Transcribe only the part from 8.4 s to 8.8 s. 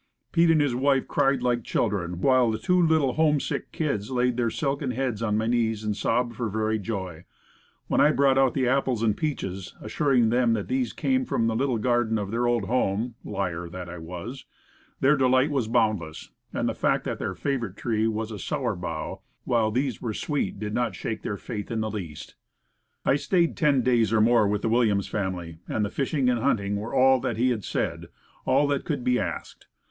the